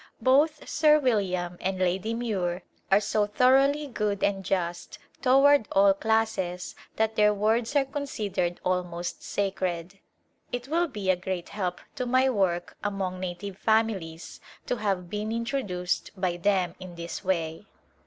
[0.19, 6.75] Both Sir William and Lady Muir are so thoroughly good and just toward all classes
[6.95, 9.99] that their words are considered almost sacred.
[10.51, 15.31] It will be a great help to my work among native families to have been
[15.31, 17.67] intro duced by them in this way.